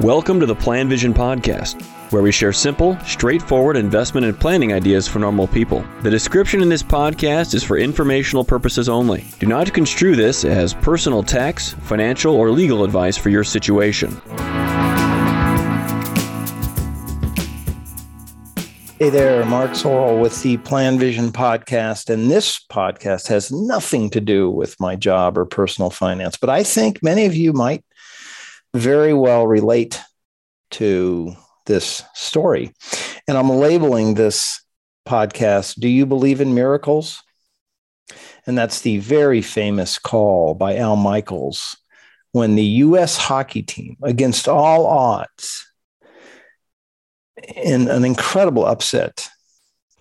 Welcome 0.00 0.40
to 0.40 0.46
the 0.46 0.56
PlanVision 0.56 1.12
Podcast, 1.12 1.82
where 2.10 2.22
we 2.22 2.32
share 2.32 2.54
simple, 2.54 2.98
straightforward 3.00 3.76
investment 3.76 4.24
and 4.24 4.40
planning 4.40 4.72
ideas 4.72 5.06
for 5.06 5.18
normal 5.18 5.46
people. 5.46 5.84
The 6.00 6.08
description 6.10 6.62
in 6.62 6.70
this 6.70 6.82
podcast 6.82 7.52
is 7.52 7.62
for 7.62 7.76
informational 7.76 8.42
purposes 8.42 8.88
only. 8.88 9.26
Do 9.40 9.46
not 9.46 9.74
construe 9.74 10.16
this 10.16 10.42
as 10.46 10.72
personal 10.72 11.22
tax, 11.22 11.74
financial, 11.82 12.34
or 12.34 12.50
legal 12.50 12.82
advice 12.82 13.18
for 13.18 13.28
your 13.28 13.44
situation. 13.44 14.18
Hey 18.98 19.10
there, 19.10 19.44
Mark 19.44 19.72
Sorrell 19.72 20.18
with 20.18 20.42
the 20.42 20.56
PlanVision 20.56 21.28
podcast. 21.32 22.08
And 22.08 22.30
this 22.30 22.58
podcast 22.70 23.28
has 23.28 23.52
nothing 23.52 24.08
to 24.10 24.20
do 24.22 24.48
with 24.48 24.80
my 24.80 24.96
job 24.96 25.36
or 25.36 25.44
personal 25.44 25.90
finance, 25.90 26.38
but 26.38 26.48
I 26.48 26.62
think 26.62 27.02
many 27.02 27.26
of 27.26 27.34
you 27.34 27.52
might 27.52 27.84
very 28.74 29.14
well 29.14 29.46
relate 29.46 30.00
to 30.72 31.34
this 31.66 32.02
story. 32.14 32.72
And 33.26 33.36
I'm 33.36 33.50
labeling 33.50 34.14
this 34.14 34.62
podcast, 35.06 35.80
Do 35.80 35.88
You 35.88 36.06
Believe 36.06 36.40
in 36.40 36.54
Miracles? 36.54 37.22
And 38.46 38.56
that's 38.56 38.80
the 38.80 38.98
very 38.98 39.42
famous 39.42 39.98
call 39.98 40.54
by 40.54 40.76
Al 40.76 40.96
Michaels 40.96 41.76
when 42.32 42.54
the 42.54 42.64
US 42.64 43.16
hockey 43.16 43.62
team, 43.62 43.96
against 44.02 44.48
all 44.48 44.86
odds, 44.86 45.66
in 47.56 47.88
an 47.88 48.04
incredible 48.04 48.64
upset. 48.64 49.28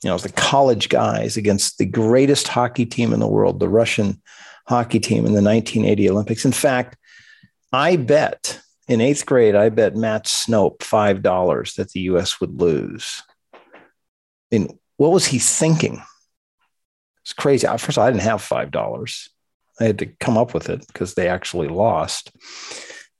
You 0.03 0.11
know, 0.11 0.17
the 0.17 0.31
college 0.31 0.89
guys 0.89 1.37
against 1.37 1.77
the 1.77 1.85
greatest 1.85 2.47
hockey 2.47 2.85
team 2.85 3.13
in 3.13 3.19
the 3.19 3.27
world, 3.27 3.59
the 3.59 3.67
Russian 3.67 4.21
hockey 4.67 4.99
team 4.99 5.25
in 5.25 5.33
the 5.33 5.41
1980 5.41 6.09
Olympics. 6.09 6.45
In 6.45 6.51
fact, 6.51 6.95
I 7.71 7.95
bet 7.95 8.61
in 8.87 9.01
eighth 9.01 9.25
grade, 9.25 9.55
I 9.55 9.69
bet 9.69 9.95
Matt 9.95 10.25
Snope 10.25 10.79
$5 10.79 11.75
that 11.75 11.91
the 11.91 11.99
US 12.01 12.41
would 12.41 12.59
lose. 12.59 13.23
I 13.53 13.59
mean, 14.51 14.79
what 14.97 15.11
was 15.11 15.27
he 15.27 15.39
thinking? 15.39 16.01
It's 17.21 17.33
crazy. 17.33 17.67
First 17.67 17.89
of 17.89 17.97
all, 17.99 18.05
I 18.05 18.11
didn't 18.11 18.23
have 18.23 18.41
$5. 18.41 19.29
I 19.79 19.83
had 19.83 19.99
to 19.99 20.07
come 20.07 20.37
up 20.37 20.53
with 20.53 20.69
it 20.69 20.85
because 20.87 21.13
they 21.13 21.29
actually 21.29 21.67
lost. 21.67 22.31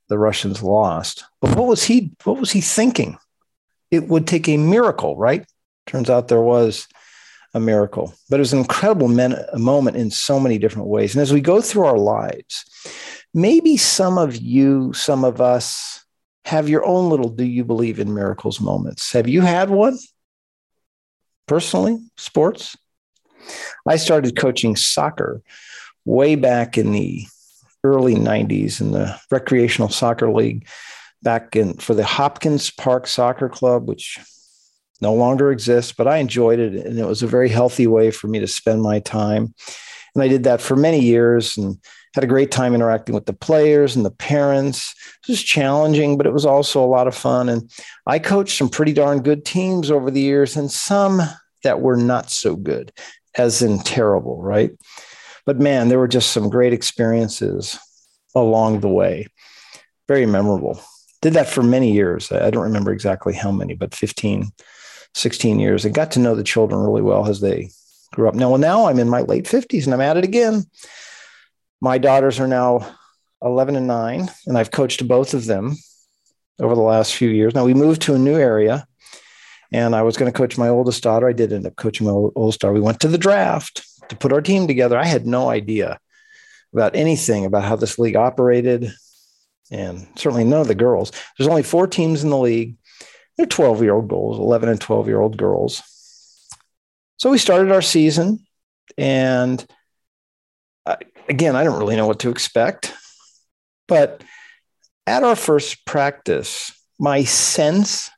The 0.09 0.17
Russians 0.17 0.63
lost. 0.63 1.23
But 1.39 1.55
what 1.55 1.67
was 1.67 1.83
he 1.83 2.11
what 2.23 2.39
was 2.39 2.51
he 2.51 2.61
thinking? 2.61 3.17
it 3.91 4.07
would 4.07 4.27
take 4.27 4.47
a 4.47 4.57
miracle, 4.57 5.15
right? 5.15 5.45
Turns 5.85 6.09
out 6.09 6.27
there 6.27 6.41
was 6.41 6.87
a 7.53 7.59
miracle, 7.59 8.13
but 8.29 8.35
it 8.37 8.41
was 8.41 8.53
an 8.53 8.59
incredible 8.59 9.07
men- 9.07 9.43
moment 9.55 9.97
in 9.97 10.11
so 10.11 10.39
many 10.39 10.57
different 10.57 10.87
ways. 10.87 11.15
And 11.15 11.21
as 11.21 11.33
we 11.33 11.41
go 11.41 11.61
through 11.61 11.85
our 11.85 11.97
lives, 11.97 12.63
maybe 13.33 13.77
some 13.77 14.17
of 14.17 14.35
you, 14.37 14.93
some 14.93 15.23
of 15.23 15.41
us 15.41 16.05
have 16.45 16.69
your 16.69 16.85
own 16.85 17.09
little 17.09 17.29
do 17.29 17.45
you 17.45 17.63
believe 17.63 17.99
in 17.99 18.13
miracles 18.13 18.59
moments. 18.59 19.11
Have 19.13 19.27
you 19.27 19.41
had 19.41 19.69
one 19.69 19.97
personally, 21.47 21.99
sports? 22.17 22.75
I 23.87 23.97
started 23.97 24.37
coaching 24.37 24.75
soccer 24.75 25.41
way 26.05 26.35
back 26.35 26.77
in 26.77 26.91
the 26.91 27.25
early 27.83 28.15
90s 28.15 28.81
in 28.81 28.91
the 28.91 29.19
recreational 29.31 29.89
soccer 29.89 30.31
league 30.31 30.67
back 31.21 31.55
in 31.55 31.75
for 31.75 31.93
the 31.93 32.05
Hopkins 32.05 32.71
Park 32.71 33.07
Soccer 33.07 33.49
Club, 33.49 33.87
which 33.87 34.19
no 35.01 35.13
longer 35.13 35.51
exists, 35.51 35.91
but 35.91 36.07
I 36.07 36.17
enjoyed 36.17 36.59
it. 36.59 36.85
And 36.85 36.99
it 36.99 37.05
was 37.05 37.23
a 37.23 37.27
very 37.27 37.49
healthy 37.49 37.87
way 37.87 38.11
for 38.11 38.27
me 38.27 38.39
to 38.39 38.47
spend 38.47 38.81
my 38.81 38.99
time. 38.99 39.53
And 40.15 40.23
I 40.23 40.27
did 40.27 40.43
that 40.43 40.61
for 40.61 40.75
many 40.75 40.99
years 40.99 41.57
and 41.57 41.77
had 42.15 42.23
a 42.23 42.27
great 42.27 42.51
time 42.51 42.73
interacting 42.73 43.13
with 43.13 43.25
the 43.25 43.33
players 43.33 43.95
and 43.95 44.05
the 44.05 44.11
parents. 44.11 44.93
It 45.27 45.31
was 45.31 45.43
challenging, 45.43 46.17
but 46.17 46.25
it 46.25 46.33
was 46.33 46.45
also 46.45 46.83
a 46.83 46.87
lot 46.87 47.07
of 47.07 47.15
fun. 47.15 47.49
And 47.49 47.71
I 48.05 48.19
coached 48.19 48.57
some 48.57 48.69
pretty 48.69 48.93
darn 48.93 49.21
good 49.21 49.45
teams 49.45 49.91
over 49.91 50.09
the 50.09 50.21
years 50.21 50.55
and 50.55 50.71
some 50.71 51.21
that 51.63 51.81
were 51.81 51.97
not 51.97 52.29
so 52.31 52.55
good, 52.55 52.91
as 53.37 53.61
in 53.61 53.79
terrible, 53.79 54.41
right? 54.41 54.71
But 55.45 55.59
man, 55.59 55.89
there 55.89 55.99
were 55.99 56.07
just 56.07 56.31
some 56.31 56.49
great 56.49 56.73
experiences 56.73 57.77
along 58.35 58.79
the 58.79 58.89
way. 58.89 59.27
Very 60.07 60.25
memorable 60.25 60.81
did 61.21 61.33
that 61.33 61.49
for 61.49 61.63
many 61.63 61.91
years. 61.91 62.31
I 62.31 62.49
don't 62.49 62.63
remember 62.63 62.91
exactly 62.91 63.33
how 63.33 63.51
many, 63.51 63.75
but 63.75 63.93
15, 63.93 64.51
16 65.13 65.59
years 65.59 65.85
and 65.85 65.93
got 65.93 66.11
to 66.11 66.19
know 66.19 66.35
the 66.35 66.43
children 66.43 66.81
really 66.81 67.01
well 67.01 67.27
as 67.27 67.41
they 67.41 67.69
grew 68.11 68.27
up. 68.27 68.35
Now, 68.35 68.49
well, 68.49 68.59
now 68.59 68.85
I'm 68.85 68.99
in 68.99 69.09
my 69.09 69.21
late 69.21 69.45
50s 69.45 69.85
and 69.85 69.93
I'm 69.93 70.01
at 70.01 70.17
it 70.17 70.23
again. 70.23 70.63
My 71.81 71.97
daughters 71.97 72.39
are 72.39 72.47
now 72.47 72.89
11 73.41 73.75
and 73.75 73.87
9, 73.87 74.29
and 74.47 74.57
I've 74.57 74.71
coached 74.71 75.07
both 75.07 75.33
of 75.33 75.45
them 75.45 75.77
over 76.59 76.75
the 76.75 76.81
last 76.81 77.15
few 77.15 77.29
years. 77.29 77.55
Now, 77.55 77.65
we 77.65 77.73
moved 77.73 78.01
to 78.03 78.15
a 78.15 78.19
new 78.19 78.35
area, 78.35 78.85
and 79.71 79.95
I 79.95 80.01
was 80.01 80.17
going 80.17 80.31
to 80.31 80.37
coach 80.37 80.57
my 80.57 80.67
oldest 80.67 81.03
daughter. 81.03 81.29
I 81.29 81.33
did 81.33 81.53
end 81.53 81.65
up 81.65 81.75
coaching 81.77 82.05
my 82.05 82.11
oldest 82.11 82.59
daughter. 82.59 82.73
We 82.73 82.81
went 82.81 82.99
to 83.01 83.07
the 83.07 83.17
draft 83.17 83.85
to 84.09 84.15
put 84.15 84.33
our 84.33 84.41
team 84.41 84.67
together. 84.67 84.97
I 84.97 85.05
had 85.05 85.25
no 85.25 85.49
idea 85.49 85.99
about 86.73 86.95
anything 86.95 87.45
about 87.45 87.63
how 87.63 87.75
this 87.75 87.97
league 87.97 88.15
operated, 88.15 88.91
and 89.71 90.07
certainly 90.15 90.43
none 90.43 90.61
of 90.61 90.67
the 90.67 90.75
girls. 90.75 91.11
There's 91.37 91.47
only 91.47 91.63
four 91.63 91.87
teams 91.87 92.23
in 92.23 92.29
the 92.29 92.37
league. 92.37 92.75
They're 93.37 93.45
12 93.45 93.81
year 93.83 93.93
old 93.93 94.09
girls, 94.09 94.37
11 94.37 94.67
and 94.67 94.81
12 94.81 95.07
year 95.07 95.21
old 95.21 95.37
girls. 95.37 95.81
So 97.19 97.29
we 97.29 97.37
started 97.37 97.71
our 97.73 97.81
season, 97.81 98.45
and 98.97 99.65
I, 100.85 100.97
again, 101.27 101.55
I 101.55 101.65
don't 101.65 101.77
really 101.77 101.97
know 101.97 102.07
what 102.07 102.19
to 102.19 102.29
expect. 102.29 102.93
But 103.89 104.23
at 105.05 105.23
our 105.23 105.35
first 105.35 105.85
practice, 105.85 106.71
my 106.97 107.25
sense 107.25 108.09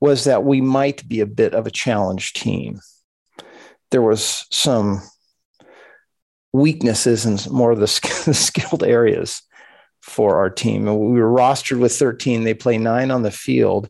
was 0.00 0.24
that 0.24 0.42
we 0.42 0.60
might 0.60 1.08
be 1.08 1.20
a 1.20 1.26
bit 1.26 1.54
of 1.54 1.68
a 1.68 1.70
challenge 1.70 2.32
team. 2.32 2.80
There 3.92 4.02
was 4.02 4.44
some 4.50 5.02
weaknesses 6.52 7.26
in 7.26 7.38
more 7.54 7.70
of 7.70 7.78
the 7.78 7.86
skilled 8.32 8.82
areas 8.82 9.40
for 10.00 10.38
our 10.38 10.50
team. 10.50 10.88
And 10.88 10.98
we 10.98 11.20
were 11.20 11.30
rostered 11.30 11.78
with 11.78 11.96
13. 11.96 12.42
They 12.42 12.54
play 12.54 12.76
nine 12.76 13.12
on 13.12 13.22
the 13.22 13.30
field. 13.30 13.88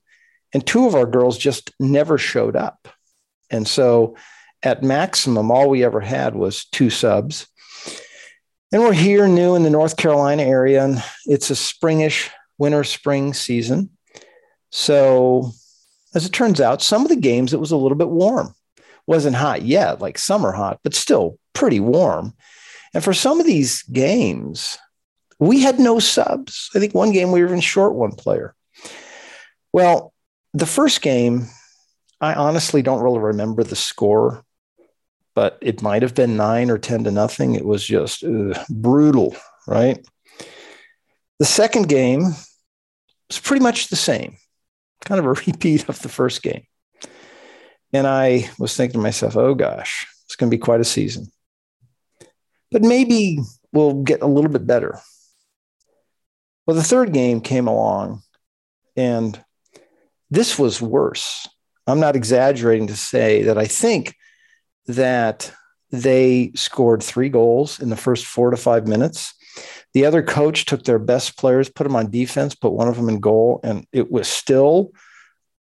And 0.52 0.66
two 0.66 0.86
of 0.86 0.94
our 0.94 1.06
girls 1.06 1.38
just 1.38 1.70
never 1.80 2.18
showed 2.18 2.54
up. 2.54 2.88
And 3.50 3.66
so 3.66 4.16
at 4.62 4.82
maximum, 4.82 5.50
all 5.50 5.68
we 5.68 5.84
ever 5.84 6.00
had 6.00 6.34
was 6.34 6.64
two 6.66 6.90
subs. 6.90 7.46
And 8.72 8.82
we're 8.82 8.92
here 8.92 9.28
new 9.28 9.54
in 9.54 9.62
the 9.62 9.70
North 9.70 9.96
Carolina 9.96 10.42
area, 10.42 10.84
and 10.84 11.02
it's 11.24 11.50
a 11.50 11.54
springish 11.54 12.30
winter 12.58 12.82
spring 12.82 13.32
season. 13.32 13.90
So, 14.70 15.52
as 16.14 16.26
it 16.26 16.32
turns 16.32 16.60
out, 16.60 16.82
some 16.82 17.02
of 17.02 17.08
the 17.08 17.16
games 17.16 17.52
it 17.52 17.60
was 17.60 17.70
a 17.70 17.76
little 17.76 17.96
bit 17.96 18.08
warm. 18.08 18.54
Wasn't 19.06 19.36
hot 19.36 19.62
yet, 19.62 20.00
like 20.00 20.18
summer 20.18 20.50
hot, 20.50 20.80
but 20.82 20.94
still 20.94 21.38
pretty 21.52 21.78
warm. 21.78 22.34
And 22.92 23.04
for 23.04 23.14
some 23.14 23.38
of 23.40 23.46
these 23.46 23.82
games, 23.84 24.78
we 25.38 25.60
had 25.60 25.78
no 25.78 25.98
subs. 25.98 26.70
I 26.74 26.80
think 26.80 26.94
one 26.94 27.12
game 27.12 27.30
we 27.30 27.40
were 27.40 27.46
even 27.46 27.60
short 27.60 27.94
one 27.94 28.12
player. 28.12 28.54
Well, 29.72 30.12
the 30.54 30.66
first 30.66 31.02
game, 31.02 31.46
I 32.20 32.34
honestly 32.34 32.82
don't 32.82 33.02
really 33.02 33.18
remember 33.18 33.62
the 33.62 33.76
score, 33.76 34.42
but 35.34 35.58
it 35.60 35.82
might 35.82 36.02
have 36.02 36.14
been 36.14 36.36
nine 36.36 36.70
or 36.70 36.78
10 36.78 37.04
to 37.04 37.10
nothing. 37.10 37.54
It 37.54 37.64
was 37.64 37.84
just 37.84 38.24
ugh, 38.24 38.56
brutal, 38.70 39.36
right? 39.66 40.04
The 41.38 41.44
second 41.44 41.88
game 41.88 42.22
was 43.28 43.38
pretty 43.38 43.62
much 43.62 43.88
the 43.88 43.96
same, 43.96 44.36
kind 45.04 45.18
of 45.18 45.26
a 45.26 45.28
repeat 45.46 45.88
of 45.88 46.00
the 46.00 46.08
first 46.08 46.42
game. 46.42 46.64
And 47.92 48.06
I 48.06 48.50
was 48.58 48.76
thinking 48.76 48.98
to 48.98 49.02
myself, 49.02 49.36
oh 49.36 49.54
gosh, 49.54 50.06
it's 50.24 50.36
going 50.36 50.50
to 50.50 50.56
be 50.56 50.60
quite 50.60 50.80
a 50.80 50.84
season. 50.84 51.30
But 52.70 52.82
maybe 52.82 53.38
we'll 53.72 54.02
get 54.02 54.22
a 54.22 54.26
little 54.26 54.50
bit 54.50 54.66
better. 54.66 54.98
Well, 56.66 56.76
the 56.76 56.82
third 56.82 57.12
game 57.12 57.40
came 57.40 57.68
along, 57.68 58.22
and 58.96 59.40
this 60.30 60.58
was 60.58 60.82
worse. 60.82 61.48
I'm 61.86 62.00
not 62.00 62.16
exaggerating 62.16 62.88
to 62.88 62.96
say 62.96 63.44
that 63.44 63.58
I 63.58 63.66
think 63.66 64.16
that 64.86 65.52
they 65.90 66.52
scored 66.54 67.02
three 67.02 67.28
goals 67.28 67.80
in 67.80 67.90
the 67.90 67.96
first 67.96 68.26
four 68.26 68.50
to 68.50 68.56
five 68.56 68.86
minutes. 68.86 69.34
The 69.94 70.04
other 70.04 70.22
coach 70.22 70.66
took 70.66 70.84
their 70.84 70.98
best 70.98 71.38
players, 71.38 71.70
put 71.70 71.84
them 71.84 71.96
on 71.96 72.10
defense, 72.10 72.54
put 72.54 72.72
one 72.72 72.88
of 72.88 72.96
them 72.96 73.08
in 73.08 73.20
goal, 73.20 73.60
and 73.62 73.86
it 73.92 74.10
was 74.10 74.28
still, 74.28 74.90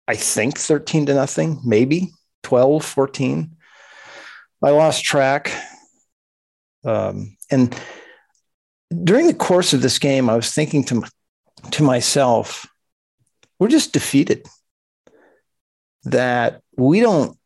I 0.07 0.15
think, 0.15 0.59
13 0.59 1.07
to 1.07 1.15
nothing, 1.15 1.61
maybe 1.65 2.11
12, 2.43 2.85
14. 2.85 3.57
I 4.63 4.71
lost 4.71 5.05
track. 5.05 5.51
Um, 6.85 7.37
and 7.51 7.75
during 9.03 9.27
the 9.27 9.35
course 9.35 9.73
of 9.73 9.83
this 9.83 9.99
game, 9.99 10.29
I 10.29 10.37
was 10.37 10.53
thinking 10.53 10.85
to, 10.85 11.03
to 11.73 11.83
myself, 11.83 12.67
we're 13.59 13.69
just 13.69 13.93
defeated. 13.93 14.47
That 16.05 16.63
we 16.77 17.01
don't 17.01 17.37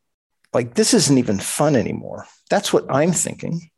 like 0.53 0.75
this 0.75 0.95
isn't 0.95 1.19
even 1.19 1.39
fun 1.39 1.77
anymore. 1.77 2.27
That's 2.51 2.73
what 2.73 2.87
I'm 2.89 3.12
thinking. 3.12 3.71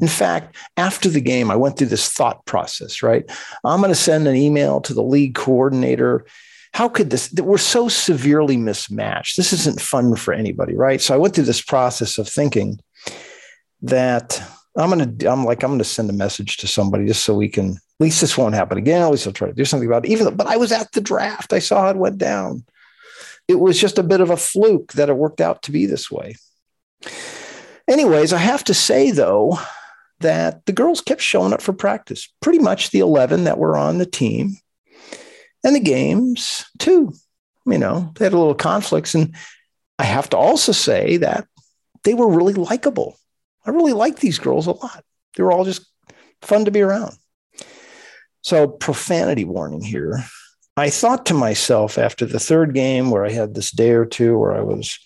In 0.00 0.08
fact, 0.08 0.56
after 0.76 1.08
the 1.08 1.20
game, 1.20 1.50
I 1.50 1.56
went 1.56 1.78
through 1.78 1.88
this 1.88 2.08
thought 2.08 2.44
process, 2.44 3.02
right? 3.02 3.24
I'm 3.64 3.80
going 3.80 3.92
to 3.92 3.94
send 3.94 4.26
an 4.26 4.36
email 4.36 4.80
to 4.82 4.94
the 4.94 5.02
league 5.02 5.34
coordinator. 5.34 6.26
How 6.74 6.88
could 6.88 7.10
this? 7.10 7.32
We're 7.32 7.58
so 7.58 7.88
severely 7.88 8.56
mismatched. 8.56 9.36
This 9.36 9.52
isn't 9.52 9.80
fun 9.80 10.16
for 10.16 10.34
anybody, 10.34 10.74
right? 10.74 11.00
So 11.00 11.14
I 11.14 11.18
went 11.18 11.34
through 11.34 11.44
this 11.44 11.62
process 11.62 12.18
of 12.18 12.28
thinking 12.28 12.80
that 13.82 14.42
I'm 14.76 14.90
going 14.90 15.18
to, 15.18 15.26
I'm 15.30 15.44
like, 15.44 15.62
I'm 15.62 15.70
going 15.70 15.78
to 15.78 15.84
send 15.84 16.10
a 16.10 16.14
message 16.14 16.56
to 16.58 16.66
somebody 16.66 17.06
just 17.06 17.24
so 17.24 17.34
we 17.34 17.48
can, 17.48 17.72
at 17.72 17.78
least 18.00 18.20
this 18.20 18.38
won't 18.38 18.54
happen 18.54 18.78
again. 18.78 19.02
At 19.02 19.10
least 19.10 19.26
I'll 19.26 19.32
try 19.32 19.48
to 19.48 19.54
do 19.54 19.64
something 19.64 19.88
about 19.88 20.06
it. 20.06 20.10
Even 20.10 20.24
though, 20.24 20.32
but 20.32 20.46
I 20.46 20.56
was 20.56 20.72
at 20.72 20.92
the 20.92 21.00
draft. 21.00 21.52
I 21.52 21.58
saw 21.58 21.82
how 21.82 21.90
it 21.90 21.96
went 21.96 22.18
down. 22.18 22.64
It 23.48 23.60
was 23.60 23.78
just 23.78 23.98
a 23.98 24.02
bit 24.02 24.20
of 24.20 24.30
a 24.30 24.36
fluke 24.36 24.92
that 24.92 25.08
it 25.08 25.16
worked 25.16 25.40
out 25.40 25.62
to 25.64 25.72
be 25.72 25.86
this 25.86 26.10
way. 26.10 26.36
Anyways, 27.88 28.32
I 28.32 28.38
have 28.38 28.64
to 28.64 28.74
say 28.74 29.10
though 29.10 29.58
that 30.20 30.64
the 30.66 30.72
girls 30.72 31.00
kept 31.00 31.20
showing 31.20 31.52
up 31.52 31.60
for 31.60 31.72
practice, 31.72 32.32
pretty 32.40 32.60
much 32.60 32.90
the 32.90 33.00
11 33.00 33.44
that 33.44 33.58
were 33.58 33.76
on 33.76 33.98
the 33.98 34.06
team 34.06 34.56
and 35.64 35.74
the 35.74 35.80
games 35.80 36.64
too. 36.78 37.12
You 37.66 37.78
know, 37.78 38.12
they 38.16 38.24
had 38.24 38.32
a 38.32 38.38
little 38.38 38.54
conflicts. 38.54 39.14
And 39.14 39.34
I 39.98 40.04
have 40.04 40.30
to 40.30 40.36
also 40.36 40.72
say 40.72 41.18
that 41.18 41.46
they 42.04 42.14
were 42.14 42.28
really 42.28 42.54
likable. 42.54 43.16
I 43.64 43.70
really 43.70 43.92
like 43.92 44.18
these 44.18 44.38
girls 44.38 44.66
a 44.66 44.72
lot. 44.72 45.04
They 45.36 45.42
were 45.42 45.52
all 45.52 45.64
just 45.64 45.86
fun 46.40 46.64
to 46.64 46.70
be 46.70 46.80
around. 46.80 47.14
So, 48.42 48.66
profanity 48.66 49.44
warning 49.44 49.82
here. 49.82 50.24
I 50.76 50.90
thought 50.90 51.26
to 51.26 51.34
myself 51.34 51.98
after 51.98 52.24
the 52.24 52.40
third 52.40 52.74
game, 52.74 53.10
where 53.10 53.26
I 53.26 53.30
had 53.30 53.54
this 53.54 53.70
day 53.70 53.90
or 53.90 54.06
two 54.06 54.38
where 54.38 54.54
I 54.54 54.62
was 54.62 54.98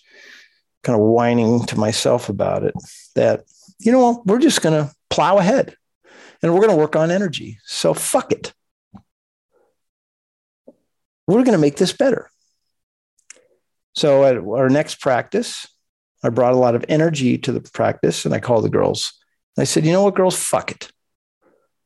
kind 0.83 0.97
of 0.97 1.05
whining 1.05 1.65
to 1.65 1.77
myself 1.77 2.29
about 2.29 2.63
it 2.63 2.73
that, 3.15 3.43
you 3.79 3.91
know, 3.91 4.23
we're 4.25 4.39
just 4.39 4.61
going 4.61 4.85
to 4.85 4.93
plow 5.09 5.37
ahead 5.37 5.75
and 6.41 6.53
we're 6.53 6.61
going 6.61 6.71
to 6.71 6.77
work 6.77 6.95
on 6.95 7.11
energy. 7.11 7.59
So 7.65 7.93
fuck 7.93 8.31
it. 8.31 8.53
We're 11.27 11.43
going 11.43 11.51
to 11.51 11.57
make 11.57 11.75
this 11.75 11.91
better. 11.91 12.29
So 13.93 14.23
at 14.23 14.37
our 14.37 14.69
next 14.69 15.01
practice, 15.01 15.67
I 16.23 16.29
brought 16.29 16.53
a 16.53 16.57
lot 16.57 16.75
of 16.75 16.85
energy 16.87 17.37
to 17.39 17.51
the 17.51 17.59
practice 17.59 18.23
and 18.23 18.33
I 18.33 18.39
called 18.39 18.63
the 18.63 18.69
girls. 18.69 19.13
I 19.57 19.65
said, 19.65 19.85
you 19.85 19.91
know 19.91 20.03
what, 20.03 20.15
girls, 20.15 20.37
fuck 20.37 20.71
it. 20.71 20.91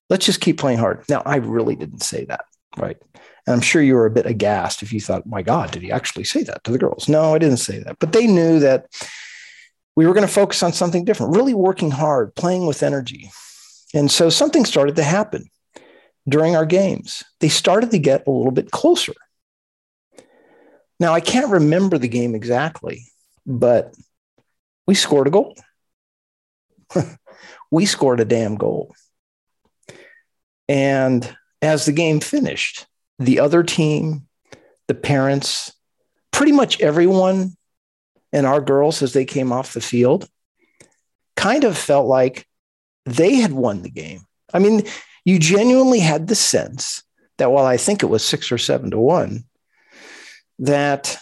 Let's 0.09 0.25
just 0.25 0.41
keep 0.41 0.59
playing 0.59 0.77
hard. 0.77 1.05
Now, 1.09 1.23
I 1.25 1.37
really 1.37 1.75
didn't 1.75 2.03
say 2.03 2.25
that, 2.25 2.43
right? 2.77 2.97
And 3.47 3.55
I'm 3.55 3.61
sure 3.61 3.81
you 3.81 3.95
were 3.95 4.05
a 4.05 4.11
bit 4.11 4.25
aghast 4.25 4.83
if 4.83 4.93
you 4.93 4.99
thought, 4.99 5.25
my 5.25 5.41
God, 5.41 5.71
did 5.71 5.81
he 5.81 5.91
actually 5.91 6.25
say 6.25 6.43
that 6.43 6.63
to 6.63 6.71
the 6.71 6.77
girls? 6.77 7.09
No, 7.09 7.33
I 7.33 7.39
didn't 7.39 7.57
say 7.57 7.79
that. 7.79 7.97
But 7.99 8.13
they 8.13 8.27
knew 8.27 8.59
that 8.59 8.85
we 9.95 10.05
were 10.05 10.13
going 10.13 10.27
to 10.27 10.33
focus 10.33 10.63
on 10.63 10.73
something 10.73 11.05
different, 11.05 11.35
really 11.35 11.53
working 11.53 11.91
hard, 11.91 12.35
playing 12.35 12.67
with 12.67 12.83
energy. 12.83 13.31
And 13.93 14.09
so 14.11 14.29
something 14.29 14.63
started 14.65 14.95
to 14.97 15.03
happen 15.03 15.49
during 16.27 16.55
our 16.55 16.65
games. 16.65 17.23
They 17.39 17.49
started 17.49 17.91
to 17.91 17.99
get 17.99 18.27
a 18.27 18.31
little 18.31 18.51
bit 18.51 18.71
closer. 18.71 19.13
Now, 20.99 21.13
I 21.13 21.19
can't 21.19 21.49
remember 21.49 21.97
the 21.97 22.07
game 22.07 22.35
exactly, 22.35 23.05
but 23.45 23.95
we 24.85 24.93
scored 24.93 25.27
a 25.27 25.31
goal. 25.31 25.57
we 27.71 27.85
scored 27.85 28.19
a 28.19 28.25
damn 28.25 28.55
goal. 28.55 28.93
And 30.69 31.27
as 31.61 31.85
the 31.85 31.91
game 31.91 32.19
finished, 32.19 32.85
the 33.25 33.39
other 33.39 33.63
team, 33.63 34.27
the 34.87 34.95
parents, 34.95 35.73
pretty 36.31 36.51
much 36.51 36.81
everyone 36.81 37.55
and 38.33 38.45
our 38.45 38.61
girls 38.61 39.01
as 39.01 39.13
they 39.13 39.25
came 39.25 39.51
off 39.51 39.73
the 39.73 39.81
field 39.81 40.27
kind 41.35 41.63
of 41.63 41.77
felt 41.77 42.07
like 42.07 42.45
they 43.05 43.35
had 43.35 43.51
won 43.51 43.81
the 43.81 43.89
game. 43.89 44.21
I 44.53 44.59
mean, 44.59 44.83
you 45.25 45.39
genuinely 45.39 45.99
had 45.99 46.27
the 46.27 46.35
sense 46.35 47.03
that 47.37 47.51
while 47.51 47.65
I 47.65 47.77
think 47.77 48.03
it 48.03 48.07
was 48.07 48.23
six 48.23 48.51
or 48.51 48.57
seven 48.57 48.91
to 48.91 48.99
one, 48.99 49.45
that 50.59 51.17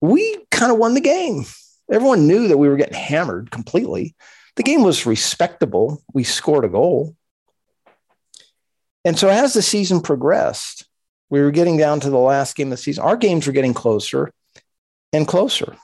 we 0.00 0.38
kind 0.50 0.72
of 0.72 0.78
won 0.78 0.94
the 0.94 1.00
game. 1.00 1.44
Everyone 1.90 2.26
knew 2.26 2.48
that 2.48 2.58
we 2.58 2.68
were 2.68 2.76
getting 2.76 2.94
hammered 2.94 3.50
completely. 3.50 4.14
The 4.56 4.62
game 4.62 4.82
was 4.82 5.06
respectable. 5.06 6.02
We 6.12 6.24
scored 6.24 6.64
a 6.64 6.68
goal. 6.68 7.16
And 9.04 9.18
so 9.18 9.28
as 9.28 9.54
the 9.54 9.62
season 9.62 10.00
progressed, 10.00 10.86
we 11.30 11.40
were 11.40 11.52
getting 11.52 11.76
down 11.76 12.00
to 12.00 12.10
the 12.10 12.18
last 12.18 12.56
game 12.56 12.68
of 12.68 12.72
the 12.72 12.76
season. 12.76 13.04
Our 13.04 13.16
games 13.16 13.46
were 13.46 13.52
getting 13.52 13.74
closer 13.74 14.32
and 15.12 15.26
closer. 15.26 15.76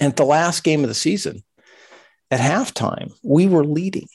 And 0.00 0.10
at 0.10 0.16
the 0.16 0.24
last 0.24 0.64
game 0.64 0.82
of 0.82 0.88
the 0.88 0.94
season, 0.94 1.42
at 2.30 2.40
halftime, 2.40 3.12
we 3.22 3.46
were 3.46 3.64
leading 3.64 4.08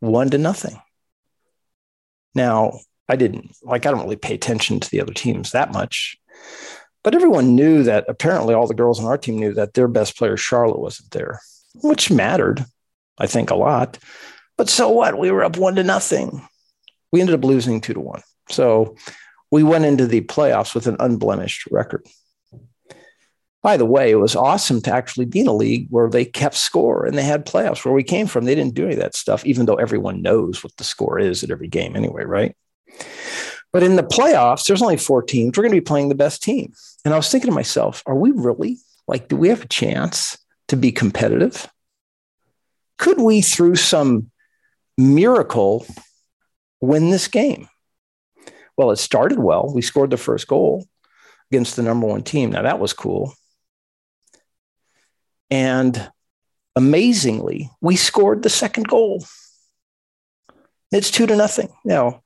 one 0.00 0.30
to 0.30 0.38
nothing. 0.38 0.80
Now, 2.34 2.80
I 3.08 3.16
didn't 3.16 3.54
like, 3.62 3.86
I 3.86 3.90
don't 3.90 4.02
really 4.02 4.16
pay 4.16 4.34
attention 4.34 4.80
to 4.80 4.90
the 4.90 5.00
other 5.00 5.12
teams 5.12 5.52
that 5.52 5.72
much, 5.72 6.16
but 7.04 7.14
everyone 7.14 7.54
knew 7.54 7.84
that 7.84 8.06
apparently 8.08 8.52
all 8.52 8.66
the 8.66 8.74
girls 8.74 8.98
on 8.98 9.06
our 9.06 9.16
team 9.16 9.38
knew 9.38 9.54
that 9.54 9.74
their 9.74 9.86
best 9.86 10.18
player, 10.18 10.36
Charlotte, 10.36 10.80
wasn't 10.80 11.10
there, 11.12 11.40
which 11.82 12.10
mattered, 12.10 12.64
I 13.18 13.26
think, 13.26 13.50
a 13.50 13.54
lot. 13.54 13.98
But 14.56 14.68
so 14.68 14.88
what? 14.88 15.18
We 15.18 15.30
were 15.30 15.44
up 15.44 15.56
one 15.56 15.76
to 15.76 15.84
nothing. 15.84 16.46
We 17.12 17.20
ended 17.20 17.36
up 17.36 17.44
losing 17.44 17.80
two 17.80 17.94
to 17.94 18.00
one. 18.00 18.22
So 18.48 18.96
we 19.50 19.62
went 19.62 19.84
into 19.84 20.06
the 20.06 20.22
playoffs 20.22 20.74
with 20.74 20.86
an 20.86 20.96
unblemished 21.00 21.66
record. 21.70 22.06
By 23.62 23.76
the 23.76 23.84
way, 23.84 24.10
it 24.10 24.16
was 24.16 24.36
awesome 24.36 24.80
to 24.82 24.92
actually 24.92 25.26
be 25.26 25.40
in 25.40 25.48
a 25.48 25.52
league 25.52 25.88
where 25.90 26.08
they 26.08 26.24
kept 26.24 26.54
score 26.54 27.04
and 27.04 27.18
they 27.18 27.24
had 27.24 27.46
playoffs 27.46 27.84
where 27.84 27.94
we 27.94 28.04
came 28.04 28.28
from. 28.28 28.44
They 28.44 28.54
didn't 28.54 28.74
do 28.74 28.84
any 28.84 28.94
of 28.94 29.00
that 29.00 29.16
stuff, 29.16 29.44
even 29.44 29.66
though 29.66 29.74
everyone 29.74 30.22
knows 30.22 30.62
what 30.62 30.76
the 30.76 30.84
score 30.84 31.18
is 31.18 31.42
at 31.42 31.50
every 31.50 31.68
game 31.68 31.96
anyway, 31.96 32.24
right? 32.24 32.56
But 33.72 33.82
in 33.82 33.96
the 33.96 34.04
playoffs, 34.04 34.66
there's 34.66 34.82
only 34.82 34.96
four 34.96 35.22
teams. 35.22 35.56
We're 35.56 35.64
going 35.64 35.74
to 35.74 35.80
be 35.80 35.84
playing 35.84 36.08
the 36.08 36.14
best 36.14 36.42
team. 36.42 36.72
And 37.04 37.12
I 37.12 37.16
was 37.16 37.30
thinking 37.30 37.50
to 37.50 37.54
myself, 37.54 38.02
are 38.06 38.14
we 38.14 38.30
really 38.30 38.78
like, 39.08 39.28
do 39.28 39.36
we 39.36 39.48
have 39.48 39.62
a 39.62 39.68
chance 39.68 40.38
to 40.68 40.76
be 40.76 40.92
competitive? 40.92 41.68
Could 42.98 43.20
we, 43.20 43.40
through 43.40 43.76
some 43.76 44.30
miracle, 44.96 45.86
win 46.80 47.10
this 47.10 47.28
game? 47.28 47.68
Well, 48.76 48.90
it 48.90 48.96
started 48.96 49.38
well. 49.38 49.72
We 49.72 49.82
scored 49.82 50.10
the 50.10 50.16
first 50.16 50.46
goal 50.46 50.86
against 51.50 51.76
the 51.76 51.82
number 51.82 52.06
one 52.06 52.22
team. 52.22 52.50
Now, 52.50 52.62
that 52.62 52.78
was 52.78 52.92
cool. 52.92 53.34
And 55.50 56.10
amazingly, 56.74 57.70
we 57.80 57.96
scored 57.96 58.42
the 58.42 58.50
second 58.50 58.88
goal. 58.88 59.24
It's 60.92 61.10
two 61.10 61.26
to 61.26 61.36
nothing. 61.36 61.68
Now, 61.84 62.22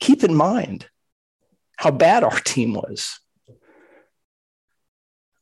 keep 0.00 0.24
in 0.24 0.34
mind 0.34 0.88
how 1.76 1.90
bad 1.90 2.24
our 2.24 2.38
team 2.40 2.74
was 2.74 3.18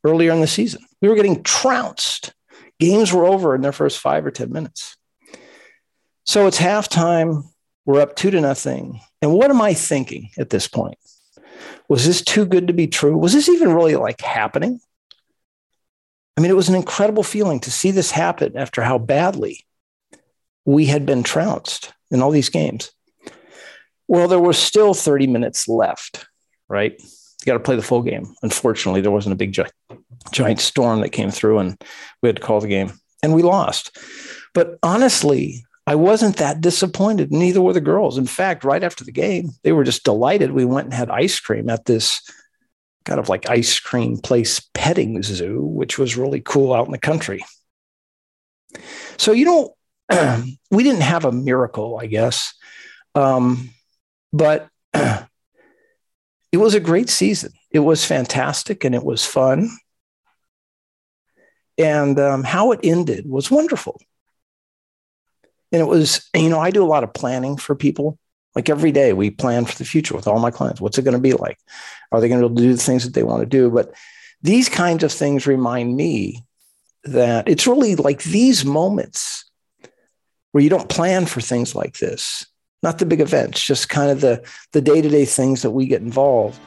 earlier 0.05 0.33
in 0.33 0.41
the 0.41 0.47
season. 0.47 0.83
We 1.03 1.09
were 1.09 1.15
getting 1.15 1.43
trounced. 1.43 2.33
Games 2.79 3.13
were 3.13 3.27
over 3.27 3.55
in 3.55 3.61
their 3.61 3.73
first 3.73 3.99
five 3.99 4.25
or 4.25 4.31
10 4.31 4.51
minutes. 4.51 4.97
So 6.25 6.47
it's 6.47 6.59
halftime. 6.59 7.45
We're 7.91 8.03
up 8.03 8.15
two 8.15 8.31
to 8.31 8.41
nothing. 8.41 9.01
And 9.21 9.33
what 9.33 9.51
am 9.51 9.61
I 9.61 9.75
thinking 9.75 10.31
at 10.39 10.51
this 10.51 10.69
point? 10.69 10.97
Was 11.89 12.07
this 12.07 12.23
too 12.23 12.47
good 12.47 12.69
to 12.69 12.73
be 12.73 12.87
true? 12.87 13.19
Was 13.19 13.33
this 13.33 13.49
even 13.49 13.75
really 13.75 13.97
like 13.97 14.21
happening? 14.21 14.79
I 16.37 16.41
mean, 16.41 16.53
it 16.53 16.57
was 16.57 16.69
an 16.69 16.77
incredible 16.77 17.25
feeling 17.25 17.59
to 17.59 17.71
see 17.73 17.91
this 17.91 18.13
happen 18.13 18.57
after 18.57 18.81
how 18.81 18.99
badly 18.99 19.67
we 20.65 20.87
had 20.87 21.05
been 21.05 21.25
trounced 21.25 21.93
in 22.13 22.23
all 22.23 22.31
these 22.31 22.49
games. 22.49 22.93
Well, 24.07 24.29
there 24.29 24.39
was 24.39 24.57
still 24.57 24.95
30 24.95 25.27
minutes 25.27 25.67
left, 25.67 26.27
right? 26.69 26.95
You 26.97 27.45
got 27.45 27.55
to 27.55 27.59
play 27.59 27.75
the 27.75 27.83
full 27.83 28.03
game. 28.03 28.37
Unfortunately, 28.45 29.01
there 29.01 29.11
wasn't 29.11 29.33
a 29.33 29.37
big 29.37 29.51
giant, 29.51 29.73
giant 30.31 30.61
storm 30.61 31.01
that 31.01 31.09
came 31.09 31.33
through 31.33 31.59
and 31.59 31.83
we 32.23 32.29
had 32.29 32.37
to 32.37 32.43
call 32.43 32.61
the 32.61 32.69
game 32.69 32.93
and 33.21 33.35
we 33.35 33.43
lost. 33.43 33.99
But 34.55 34.79
honestly, 34.81 35.65
I 35.91 35.97
wasn't 35.97 36.37
that 36.37 36.61
disappointed. 36.61 37.33
Neither 37.33 37.61
were 37.61 37.73
the 37.73 37.81
girls. 37.81 38.17
In 38.17 38.27
fact, 38.27 38.63
right 38.63 38.85
after 38.85 39.03
the 39.03 39.11
game, 39.11 39.51
they 39.65 39.73
were 39.73 39.83
just 39.83 40.05
delighted. 40.05 40.53
We 40.53 40.65
went 40.65 40.85
and 40.85 40.95
had 40.95 41.11
ice 41.11 41.41
cream 41.41 41.69
at 41.69 41.85
this 41.85 42.23
kind 43.05 43.19
of 43.19 43.29
like 43.29 43.51
ice 43.51 43.81
cream 43.81 44.17
place 44.19 44.61
petting 44.73 45.21
zoo, 45.25 45.61
which 45.61 45.99
was 45.99 46.17
really 46.17 46.43
cool 46.43 46.73
out 46.73 46.87
in 46.87 46.93
the 46.93 46.99
country. 46.99 47.45
So, 49.19 49.33
you 49.33 49.45
know, 49.47 49.75
we 50.71 50.85
didn't 50.85 51.01
have 51.01 51.25
a 51.25 51.33
miracle, 51.33 51.99
I 52.01 52.07
guess, 52.07 52.55
um, 53.17 53.71
but 54.33 54.69
it 54.95 55.27
was 56.53 56.75
a 56.75 56.81
great 56.81 57.11
season. 57.11 57.51
It 57.73 57.81
was 57.81 58.05
fantastic 58.05 58.85
and 58.85 58.95
it 58.95 59.03
was 59.03 59.27
fun. 59.27 59.69
And 61.77 62.17
um, 62.21 62.45
how 62.45 62.71
it 62.71 62.79
ended 62.85 63.29
was 63.29 63.51
wonderful. 63.51 64.01
And 65.73 65.81
it 65.81 65.87
was, 65.87 66.29
you 66.35 66.49
know, 66.49 66.59
I 66.59 66.71
do 66.71 66.85
a 66.85 66.87
lot 66.87 67.05
of 67.05 67.15
planning 67.15 67.57
for 67.57 67.75
people. 67.75 68.19
Like 68.57 68.69
every 68.69 68.91
day, 68.91 69.13
we 69.13 69.31
plan 69.31 69.65
for 69.65 69.79
the 69.79 69.85
future 69.85 70.17
with 70.17 70.27
all 70.27 70.41
my 70.41 70.51
clients. 70.51 70.81
What's 70.81 70.99
it 70.99 71.05
going 71.05 71.17
to 71.17 71.21
be 71.21 71.35
like? 71.35 71.59
Are 72.11 72.21
they 72.21 72.29
going 72.29 72.41
to 72.41 72.49
be 72.49 72.53
able 72.53 72.57
to 72.57 72.69
do 72.69 72.77
the 72.77 72.83
things 72.83 73.05
that 73.05 73.15
they 73.15 73.23
want 73.23 73.41
to 73.43 73.47
do? 73.47 73.71
But 73.71 73.95
these 74.43 74.69
kinds 74.69 75.05
of 75.05 75.13
things 75.13 75.47
remind 75.47 75.97
me 75.97 76.45
that 77.05 77.49
it's 77.49 77.67
really 77.67 77.95
like 77.95 78.25
these 78.25 78.65
moments 78.65 79.45
where 80.51 80.65
you 80.65 80.71
don't 80.71 80.89
plan 80.89 81.27
for 81.27 81.41
things 81.41 81.77
like 81.77 81.99
this, 81.99 82.45
not 82.83 82.99
the 82.99 83.07
big 83.07 83.21
events, 83.21 83.63
just 83.65 83.89
kind 83.89 84.11
of 84.11 84.21
the, 84.21 84.45
the 84.73 84.81
day-to-day 84.81 85.25
things 85.25 85.63
that 85.63 85.71
we 85.71 85.87
get 85.87 86.03
involved. 86.03 86.61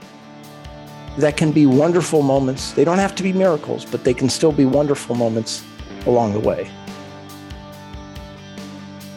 That 1.18 1.36
can 1.36 1.52
be 1.52 1.66
wonderful 1.66 2.22
moments. 2.22 2.72
They 2.72 2.86
don't 2.86 2.98
have 2.98 3.14
to 3.16 3.24
be 3.24 3.34
miracles, 3.34 3.84
but 3.84 4.06
they 4.06 4.14
can 4.14 4.30
still 4.30 4.54
be 4.54 4.66
wonderful 4.66 5.16
moments 5.16 5.66
along 6.06 6.32
the 6.34 6.40
way. 6.40 6.72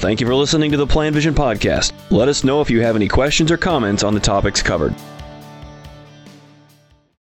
Thank 0.06 0.20
you 0.20 0.26
for 0.28 0.36
listening 0.36 0.70
to 0.70 0.76
the 0.76 0.86
PlanVision 0.86 1.32
podcast. 1.32 1.92
Let 2.10 2.28
us 2.28 2.44
know 2.44 2.60
if 2.60 2.70
you 2.70 2.80
have 2.80 2.94
any 2.94 3.08
questions 3.08 3.50
or 3.50 3.56
comments 3.56 4.04
on 4.04 4.14
the 4.14 4.20
topics 4.20 4.62
covered. 4.62 4.94